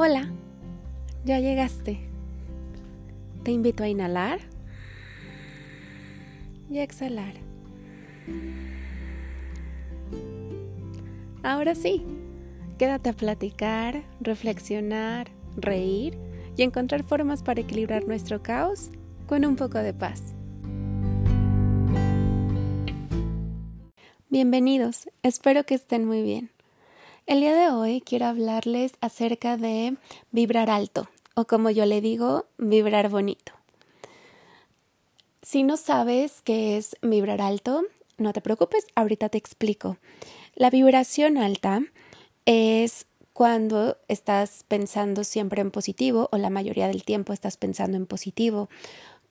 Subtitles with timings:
[0.00, 0.30] Hola,
[1.24, 1.98] ya llegaste.
[3.42, 4.38] Te invito a inhalar
[6.70, 7.34] y a exhalar.
[11.42, 12.04] Ahora sí,
[12.78, 16.16] quédate a platicar, reflexionar, reír
[16.56, 18.92] y encontrar formas para equilibrar nuestro caos
[19.26, 20.32] con un poco de paz.
[24.28, 26.52] Bienvenidos, espero que estén muy bien.
[27.28, 29.98] El día de hoy quiero hablarles acerca de
[30.30, 33.52] vibrar alto, o como yo le digo, vibrar bonito.
[35.42, 37.82] Si no sabes qué es vibrar alto,
[38.16, 39.98] no te preocupes, ahorita te explico.
[40.54, 41.82] La vibración alta
[42.46, 48.06] es cuando estás pensando siempre en positivo o la mayoría del tiempo estás pensando en
[48.06, 48.70] positivo,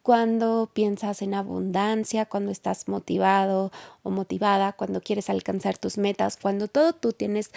[0.08, 6.70] cuando piensas en abundancia, cuando estás motivado o motivada, cuando quieres alcanzar tus metas, cuando
[6.70, 7.52] todo tú tienes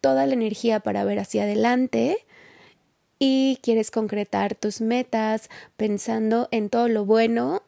[0.00, 2.18] toda la energía para ver hacia adelante
[3.18, 7.62] y quieres concretar tus metas pensando en todo lo bueno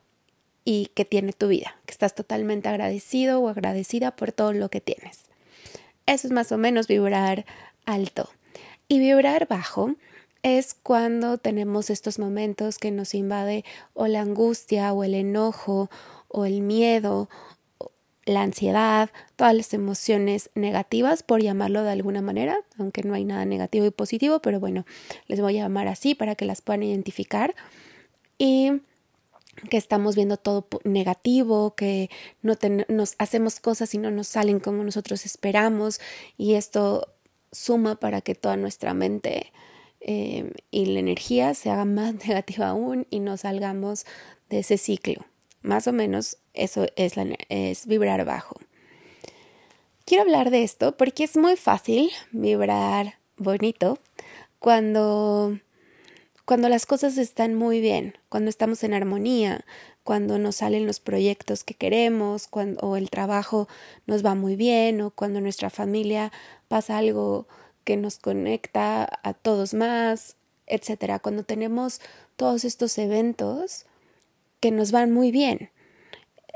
[0.65, 4.81] y que tiene tu vida, que estás totalmente agradecido o agradecida por todo lo que
[4.81, 5.25] tienes.
[6.07, 7.45] Eso es más o menos vibrar
[7.85, 8.29] alto.
[8.89, 9.95] Y vibrar bajo
[10.43, 15.89] es cuando tenemos estos momentos que nos invade o la angustia o el enojo
[16.29, 17.29] o el miedo
[18.25, 23.45] la ansiedad, todas las emociones negativas, por llamarlo de alguna manera, aunque no hay nada
[23.45, 24.85] negativo y positivo, pero bueno,
[25.27, 27.55] les voy a llamar así para que las puedan identificar.
[28.39, 28.83] Y
[29.69, 32.57] que estamos viendo todo negativo, que no
[32.89, 36.01] nos hacemos cosas y no nos salen como nosotros esperamos,
[36.37, 37.09] y esto
[37.51, 39.53] suma para que toda nuestra mente
[40.01, 44.07] eh, y la energía se haga más negativa aún y no salgamos
[44.49, 45.25] de ese ciclo.
[45.63, 47.15] Más o menos eso es,
[47.49, 48.57] es vibrar bajo.
[50.05, 53.99] Quiero hablar de esto porque es muy fácil vibrar bonito
[54.59, 55.59] cuando,
[56.45, 59.65] cuando las cosas están muy bien, cuando estamos en armonía,
[60.05, 63.69] cuando nos salen los proyectos que queremos, cuando o el trabajo
[64.07, 66.33] nos va muy bien o cuando nuestra familia
[66.69, 67.47] pasa algo
[67.85, 71.21] que nos conecta a todos más, etcétera.
[71.21, 72.01] Cuando tenemos
[72.37, 73.87] todos estos eventos
[74.63, 75.71] que nos van muy bien.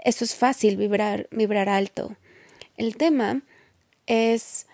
[0.04, 2.16] Eso es fácil, vibrar, vibrar alto.
[2.76, 3.42] El tema
[4.06, 4.68] es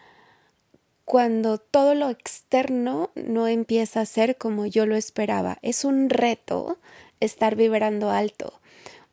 [1.07, 5.59] cuando todo lo externo no empieza a ser como yo lo esperaba.
[5.63, 6.77] Es un reto
[7.21, 8.61] estar vibrando alto.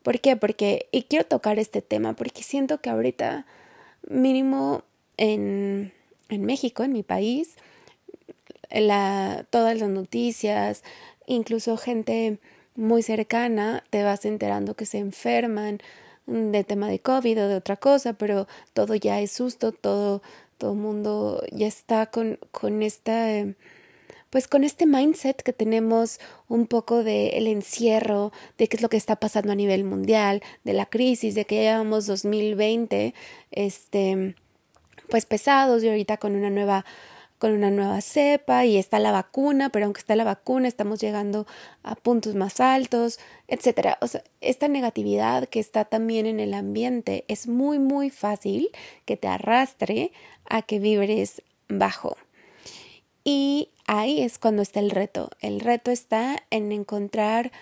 [0.02, 0.36] ¿Por qué?
[0.36, 3.46] Porque, y quiero tocar este tema, porque siento que ahorita,
[4.06, 4.84] mínimo
[5.16, 5.94] en,
[6.28, 7.56] en México, en mi país,
[8.68, 10.84] todas las noticias,
[11.26, 12.38] incluso gente
[12.76, 15.80] muy cercana, te vas enterando que se enferman
[16.26, 20.22] de tema de COVID o de otra cosa, pero todo ya es susto, todo,
[20.58, 23.44] todo mundo ya está con, con esta,
[24.30, 28.88] pues con este mindset que tenemos un poco de el encierro, de qué es lo
[28.88, 33.14] que está pasando a nivel mundial, de la crisis, de que ya llevamos 2020,
[33.50, 34.36] este,
[35.08, 36.84] pues pesados y ahorita con una nueva
[37.40, 41.46] con una nueva cepa y está la vacuna, pero aunque está la vacuna estamos llegando
[41.82, 43.18] a puntos más altos,
[43.48, 43.96] etcétera.
[44.02, 48.68] O sea, esta negatividad que está también en el ambiente es muy muy fácil
[49.06, 50.12] que te arrastre
[50.44, 52.18] a que vibres bajo.
[53.24, 55.30] Y ahí es cuando está el reto.
[55.40, 57.52] El reto está en encontrar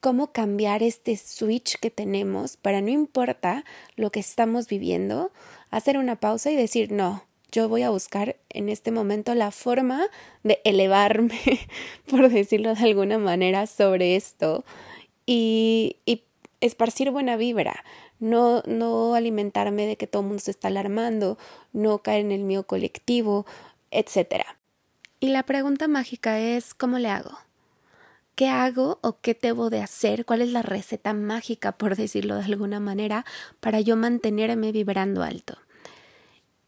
[0.00, 3.64] cómo cambiar este switch que tenemos para no importa
[3.96, 5.32] lo que estamos viviendo,
[5.70, 10.06] hacer una pausa y decir no, yo voy a buscar en este momento la forma
[10.42, 11.38] de elevarme,
[12.10, 14.64] por decirlo de alguna manera, sobre esto
[15.26, 16.24] y, y
[16.60, 17.84] esparcir buena vibra,
[18.18, 21.36] no, no alimentarme de que todo el mundo se está alarmando,
[21.72, 23.46] no caer en el mío colectivo,
[23.90, 24.44] etc.
[25.20, 27.38] Y la pregunta mágica es, ¿cómo le hago?
[28.34, 30.24] ¿Qué hago o qué debo de hacer?
[30.24, 33.26] ¿Cuál es la receta mágica, por decirlo de alguna manera,
[33.60, 35.58] para yo mantenerme vibrando alto?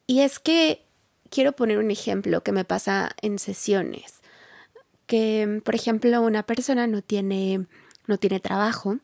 [0.07, 0.83] Y es que
[1.31, 4.21] quiero poner un ejemplo que me pasa en sesiones,
[5.07, 7.67] que por ejemplo una persona no tiene
[8.07, 8.99] no tiene trabajo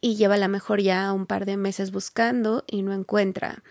[0.00, 3.62] y lleva a lo mejor ya un par de meses buscando y no encuentra.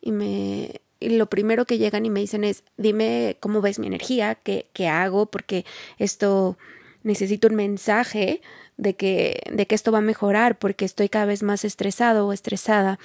[0.00, 3.86] Y me y lo primero que llegan y me dicen es dime cómo ves mi
[3.86, 5.64] energía, qué, qué hago, porque
[5.98, 6.58] esto
[7.02, 8.42] necesito un mensaje
[8.76, 12.32] de que, de que esto va a mejorar, porque estoy cada vez más estresado o
[12.32, 12.98] estresada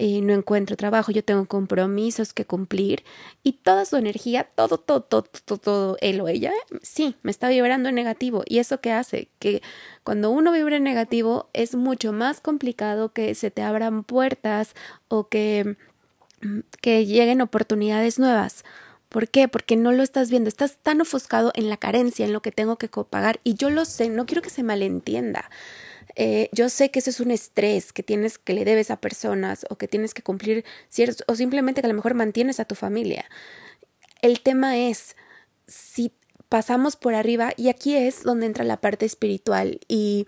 [0.00, 3.02] eh, no encuentro trabajo, yo tengo compromisos que cumplir
[3.42, 6.52] y toda su energía, todo, todo, todo, todo, todo él o ella,
[6.82, 8.44] sí, me está vibrando en negativo.
[8.46, 9.28] ¿Y eso qué hace?
[9.40, 9.60] Que
[10.04, 14.76] cuando uno vibra en negativo es mucho más complicado que se te abran puertas
[15.08, 15.76] o que,
[16.80, 18.64] que lleguen oportunidades nuevas.
[19.08, 19.48] ¿Por qué?
[19.48, 22.76] Porque no lo estás viendo, estás tan ofuscado en la carencia, en lo que tengo
[22.76, 25.50] que pagar y yo lo sé, no quiero que se malentienda.
[26.16, 29.66] Eh, yo sé que eso es un estrés que tienes que le debes a personas
[29.70, 32.74] o que tienes que cumplir ciertos o simplemente que a lo mejor mantienes a tu
[32.74, 33.24] familia.
[34.22, 35.16] El tema es
[35.66, 36.12] si
[36.48, 40.26] pasamos por arriba y aquí es donde entra la parte espiritual y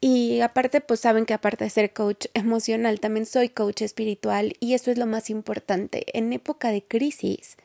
[0.00, 4.72] y aparte, pues saben que aparte de ser coach emocional, también soy coach espiritual y
[4.72, 6.06] eso es lo más importante.
[6.16, 7.58] En época de crisis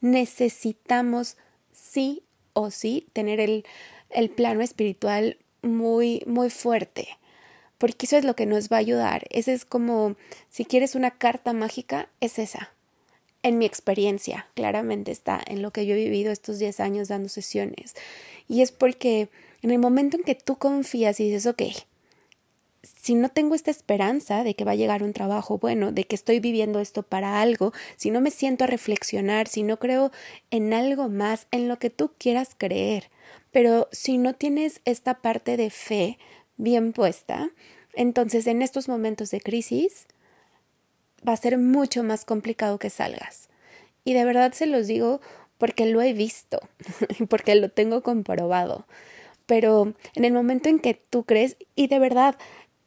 [0.00, 1.36] necesitamos
[1.72, 2.22] sí
[2.54, 3.66] o sí tener el,
[4.08, 7.08] el plano espiritual muy, muy fuerte,
[7.78, 9.26] porque eso es lo que nos va a ayudar.
[9.30, 10.16] Ese es como,
[10.50, 12.72] si quieres una carta mágica, es esa.
[13.42, 17.28] En mi experiencia, claramente está en lo que yo he vivido estos 10 años dando
[17.28, 17.94] sesiones.
[18.48, 19.28] Y es porque
[19.62, 21.62] en el momento en que tú confías y dices, ok,
[22.82, 26.16] si no tengo esta esperanza de que va a llegar un trabajo bueno, de que
[26.16, 30.10] estoy viviendo esto para algo, si no me siento a reflexionar, si no creo
[30.50, 33.10] en algo más, en lo que tú quieras creer,
[33.52, 36.18] pero si no tienes esta parte de fe
[36.56, 37.50] bien puesta,
[37.94, 40.06] entonces en estos momentos de crisis
[41.26, 43.48] va a ser mucho más complicado que salgas.
[44.04, 45.20] Y de verdad se los digo
[45.58, 46.60] porque lo he visto,
[47.28, 48.86] porque lo tengo comprobado.
[49.46, 52.36] Pero en el momento en que tú crees, y de verdad,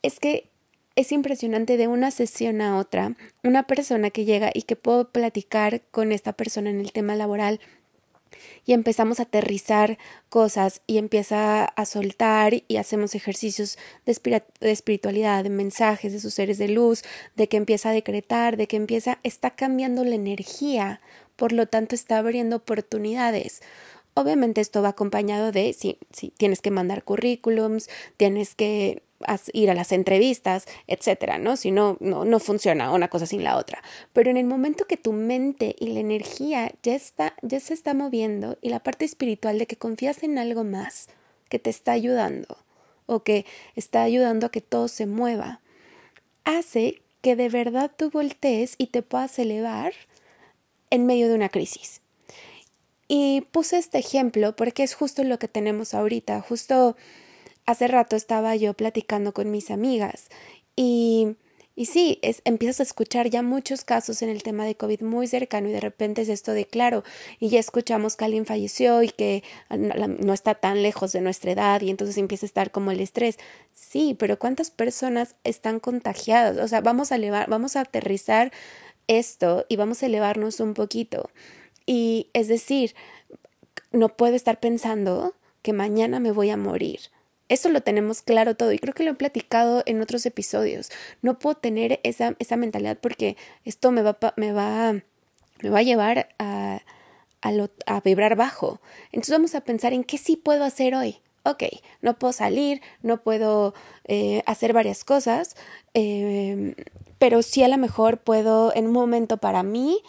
[0.01, 0.49] es que
[0.95, 5.81] es impresionante de una sesión a otra, una persona que llega y que puedo platicar
[5.91, 7.59] con esta persona en el tema laboral
[8.65, 9.97] y empezamos a aterrizar
[10.29, 16.57] cosas y empieza a soltar y hacemos ejercicios de, espiritualidad, de mensajes de sus seres
[16.57, 17.03] de luz,
[17.35, 21.01] de que empieza a decretar, de que empieza, está cambiando la energía,
[21.35, 23.61] por lo tanto está abriendo oportunidades.
[24.13, 29.03] Obviamente esto va acompañado de si, si tienes que mandar currículums, tienes que
[29.53, 31.57] ir a las entrevistas, etcétera, ¿no?
[31.57, 33.81] Si no, no, no funciona una cosa sin la otra.
[34.13, 37.93] Pero en el momento que tu mente y la energía ya está, ya se está
[37.93, 41.07] moviendo y la parte espiritual de que confías en algo más
[41.49, 42.57] que te está ayudando
[43.05, 43.45] o que
[43.75, 45.61] está ayudando a que todo se mueva,
[46.43, 49.93] hace que de verdad tú voltees y te puedas elevar
[50.89, 52.01] en medio de una crisis.
[53.07, 56.95] Y puse este ejemplo porque es justo lo que tenemos ahorita, justo
[57.65, 60.29] hace rato estaba yo platicando con mis amigas
[60.75, 61.35] y,
[61.75, 65.27] y sí, es, empiezas a escuchar ya muchos casos en el tema de COVID muy
[65.27, 67.03] cercano y de repente es esto de claro
[67.39, 71.81] y ya escuchamos que alguien falleció y que no está tan lejos de nuestra edad
[71.81, 73.37] y entonces empieza a estar como el estrés.
[73.73, 76.57] Sí, pero ¿cuántas personas están contagiadas?
[76.57, 78.51] O sea, vamos a elevar, vamos a aterrizar
[79.07, 81.29] esto y vamos a elevarnos un poquito.
[81.85, 82.95] Y es decir,
[83.91, 86.99] no puedo estar pensando que mañana me voy a morir
[87.49, 90.89] eso lo tenemos claro todo y creo que lo he platicado en otros episodios.
[91.21, 94.93] No puedo tener esa, esa mentalidad porque esto me va, me va,
[95.61, 96.81] me va a llevar a,
[97.41, 98.81] a, vibrar bajo.
[99.11, 101.19] Entonces vamos a pensar en qué sí puedo hacer hoy.
[101.43, 101.63] Ok,
[102.01, 103.75] no puedo salir, no puedo
[104.05, 105.55] eh, hacer varias cosas,
[105.93, 106.73] eh,
[107.19, 110.01] pero sí a lo mejor puedo en un momento para mí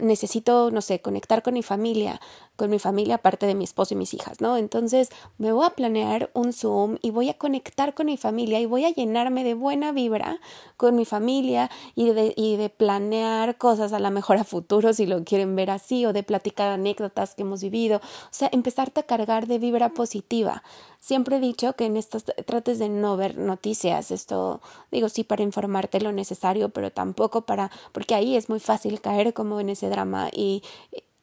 [0.00, 2.20] necesito, no sé, conectar con mi familia,
[2.56, 4.56] con mi familia aparte de mi esposo y mis hijas, ¿no?
[4.56, 8.66] Entonces me voy a planear un Zoom y voy a conectar con mi familia y
[8.66, 10.40] voy a llenarme de buena vibra
[10.76, 15.06] con mi familia y de, y de planear cosas a lo mejor a futuro si
[15.06, 19.04] lo quieren ver así o de platicar anécdotas que hemos vivido, o sea, empezarte a
[19.04, 20.62] cargar de vibra positiva.
[20.98, 25.42] Siempre he dicho que en estas trates de no ver noticias, esto digo sí para
[25.42, 29.88] informarte lo necesario, pero tampoco para, porque ahí es muy fácil caer como en ese
[29.88, 30.62] drama y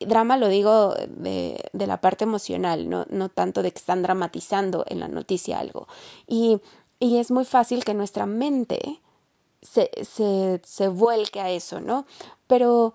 [0.08, 4.86] drama lo digo de, de, la parte emocional, no, no tanto de que están dramatizando
[4.88, 5.88] en la noticia algo.
[6.28, 6.60] Y,
[7.00, 9.02] y es muy fácil que nuestra mente
[9.62, 12.06] se, se, se vuelque a eso, ¿no?
[12.48, 12.94] Pero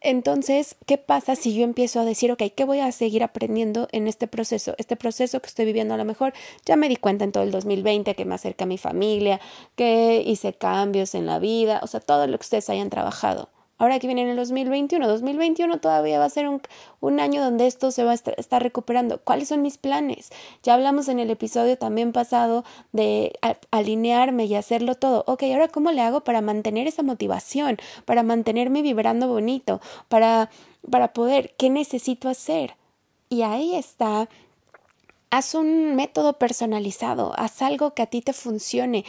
[0.00, 4.06] entonces, ¿qué pasa si yo empiezo a decir, ok, ¿qué voy a seguir aprendiendo en
[4.06, 4.74] este proceso?
[4.78, 6.32] Este proceso que estoy viviendo a lo mejor,
[6.64, 9.40] ya me di cuenta en todo el 2020 que me acerca a mi familia,
[9.76, 13.48] que hice cambios en la vida, o sea, todo lo que ustedes hayan trabajado.
[13.84, 16.62] Ahora que viene en el 2021, 2021 todavía va a ser un,
[17.00, 19.20] un año donde esto se va a estar, recuperando.
[19.22, 20.30] ¿Cuáles son mis planes?
[20.62, 23.38] Ya hablamos en el episodio también pasado de
[23.70, 25.22] alinearme y hacerlo todo.
[25.26, 27.76] Ok, ahora ¿cómo le hago para mantener esa motivación?
[28.06, 30.48] Para mantenerme vibrando bonito, para,
[30.90, 32.76] para poder, ¿qué necesito hacer?
[33.28, 34.30] Y ahí está
[35.34, 39.04] haz un método personalizado, haz algo que a ti te funcione.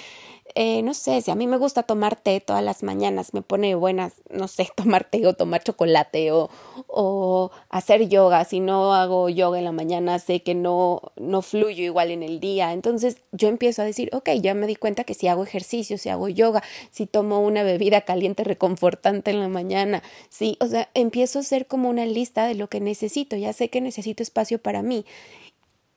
[0.58, 3.76] Eh, no sé, si a mí me gusta tomar té todas las mañanas, me pone
[3.76, 6.50] buenas, no sé, tomar té o tomar chocolate o,
[6.88, 8.46] o hacer yoga.
[8.46, 12.40] Si no hago yoga en la mañana, sé que no, no fluyo igual en el
[12.40, 12.72] día.
[12.72, 16.08] Entonces yo empiezo a decir, ok, ya me di cuenta que si hago ejercicio, si
[16.08, 21.40] hago yoga, si tomo una bebida caliente reconfortante en la mañana, sí, o sea, empiezo
[21.40, 23.36] a hacer como una lista de lo que necesito.
[23.36, 25.06] Ya sé que necesito espacio para mí.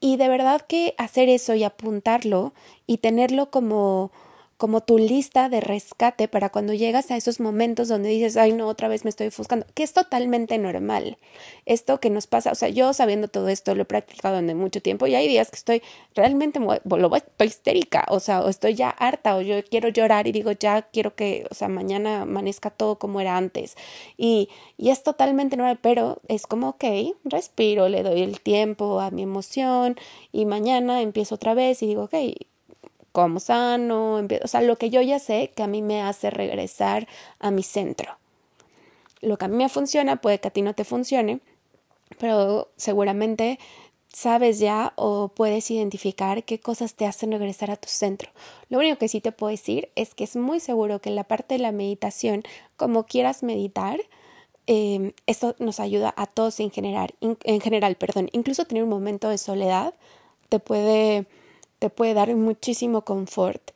[0.00, 2.53] Y de verdad que hacer eso y apuntarlo
[2.87, 4.11] y tenerlo como
[4.59, 8.67] como tu lista de rescate para cuando llegas a esos momentos donde dices, ay, no,
[8.67, 11.17] otra vez me estoy ofuscando, que es totalmente normal.
[11.65, 14.83] Esto que nos pasa, o sea, yo sabiendo todo esto, lo he practicado durante mucho
[14.83, 15.83] tiempo y hay días que estoy
[16.17, 16.59] realmente,
[17.15, 20.83] estoy histérica, o sea, o estoy ya harta, o yo quiero llorar y digo, ya
[20.83, 23.77] quiero que, o sea, mañana amanezca todo como era antes.
[24.17, 26.85] Y, y es totalmente normal, pero es como, ok,
[27.23, 29.97] respiro, le doy el tiempo a mi emoción
[30.33, 32.15] y mañana empiezo otra vez y digo, ok,
[33.12, 37.09] como sano, o sea, lo que yo ya sé que a mí me hace regresar
[37.38, 38.17] a mi centro.
[39.21, 41.41] Lo que a mí me funciona puede que a ti no te funcione,
[42.19, 43.59] pero seguramente
[44.12, 48.31] sabes ya o puedes identificar qué cosas te hacen regresar a tu centro.
[48.69, 51.25] Lo único que sí te puedo decir es que es muy seguro que en la
[51.25, 52.43] parte de la meditación,
[52.77, 54.00] como quieras meditar,
[54.67, 59.29] eh, esto nos ayuda a todos en general, en general, perdón, incluso tener un momento
[59.31, 59.95] de soledad
[60.49, 61.27] te puede
[61.78, 63.70] te puede dar muchísimo confort.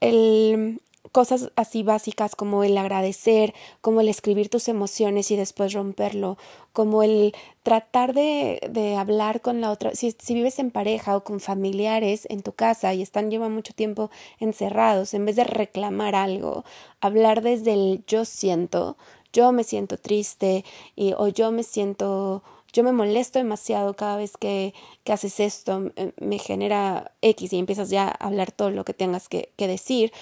[0.00, 0.80] El,
[1.12, 6.38] cosas así básicas como el agradecer, como el escribir tus emociones y después romperlo,
[6.72, 11.24] como el tratar de, de hablar con la otra, si, si, vives en pareja o
[11.24, 16.14] con familiares en tu casa y están llevan mucho tiempo encerrados, en vez de reclamar
[16.14, 16.64] algo,
[17.00, 18.96] hablar desde el yo siento,
[19.32, 20.64] yo me siento triste
[20.96, 22.42] y, o yo me siento
[22.72, 24.74] yo me molesto demasiado cada vez que,
[25.04, 29.28] que haces esto, me genera X y empiezas ya a hablar todo lo que tengas
[29.28, 30.12] que, que decir,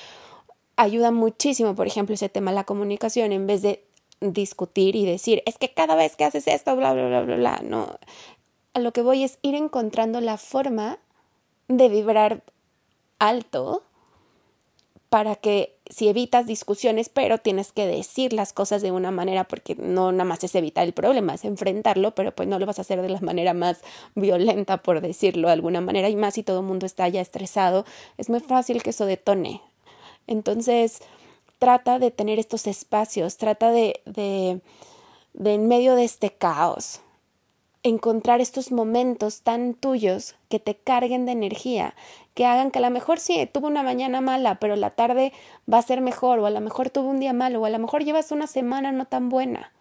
[0.76, 3.85] ayuda muchísimo, por ejemplo, ese tema de la comunicación, en vez de
[4.21, 7.61] discutir y decir, es que cada vez que haces esto, bla, bla, bla, bla, bla,
[7.62, 7.99] no.
[8.75, 10.99] A lo que voy es ir encontrando la forma
[11.69, 12.43] de vibrar
[13.19, 13.83] alto
[15.09, 19.75] para que si evitas discusiones, pero tienes que decir las cosas de una manera porque
[19.75, 22.83] no nada más es evitar el problema, es enfrentarlo, pero pues no lo vas a
[22.83, 23.81] hacer de la manera más
[24.15, 27.87] violenta, por decirlo de alguna manera, y más si todo el mundo está ya estresado,
[28.19, 29.62] es muy fácil que eso detone.
[30.27, 31.00] Entonces,
[31.59, 34.61] trata de tener estos espacios, trata de, de,
[35.33, 37.00] de en medio de este caos,
[37.82, 41.94] encontrar estos momentos tan tuyos que te carguen de energía,
[42.35, 45.32] que hagan que a lo mejor sí, tuvo una mañana mala, pero la tarde
[45.73, 47.78] va a ser mejor, o a lo mejor tuvo un día malo, o a lo
[47.78, 49.73] mejor llevas una semana no tan buena,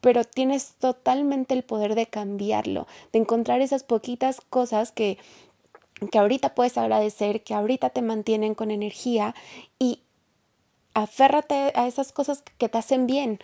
[0.00, 5.18] pero tienes totalmente el poder de cambiarlo, de encontrar esas poquitas cosas que,
[6.10, 9.34] que ahorita puedes agradecer, que ahorita te mantienen con energía
[9.78, 10.00] y
[10.94, 13.38] aférrate a esas cosas que te hacen bien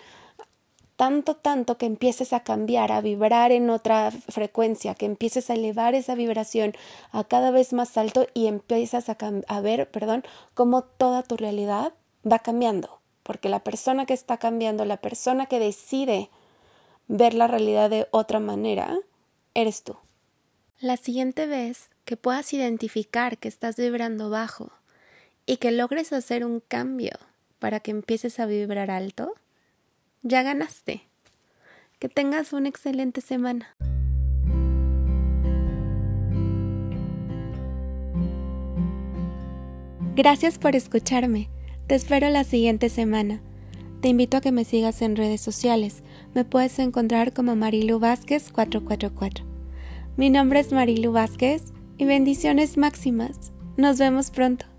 [0.96, 5.94] tanto, tanto que empieces a cambiar, a vibrar en otra frecuencia, que empieces a elevar
[5.94, 6.74] esa vibración
[7.10, 9.16] a cada vez más alto y empiezas a,
[9.48, 11.92] a ver, perdón, cómo toda tu realidad
[12.30, 13.00] va cambiando.
[13.22, 16.30] Porque la persona que está cambiando, la persona que decide
[17.08, 18.98] ver la realidad de otra manera,
[19.54, 19.96] eres tú.
[20.80, 24.72] La siguiente vez que puedas identificar que estás vibrando bajo
[25.46, 27.12] y que logres hacer un cambio
[27.58, 29.34] para que empieces a vibrar alto,
[30.22, 31.02] ya ganaste.
[31.98, 33.76] Que tengas una excelente semana.
[40.14, 41.48] Gracias por escucharme.
[41.86, 43.40] Te espero la siguiente semana.
[44.00, 46.02] Te invito a que me sigas en redes sociales.
[46.34, 49.46] Me puedes encontrar como Marilu Vázquez 444.
[50.16, 53.52] Mi nombre es Marilu Vázquez y bendiciones máximas.
[53.76, 54.71] Nos vemos pronto.